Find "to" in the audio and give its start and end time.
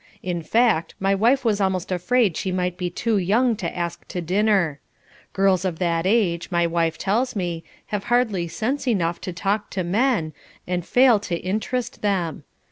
3.57-3.77, 4.07-4.19, 9.21-9.31, 9.69-9.83, 11.19-11.37